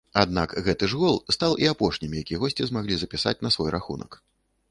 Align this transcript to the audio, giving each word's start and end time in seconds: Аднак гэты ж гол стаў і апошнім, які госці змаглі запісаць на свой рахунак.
Аднак 0.19 0.53
гэты 0.67 0.87
ж 0.93 1.01
гол 1.01 1.19
стаў 1.35 1.53
і 1.65 1.67
апошнім, 1.73 2.17
які 2.21 2.39
госці 2.43 2.67
змаглі 2.69 2.95
запісаць 3.01 3.37
на 3.47 3.55
свой 3.57 3.69
рахунак. 3.79 4.11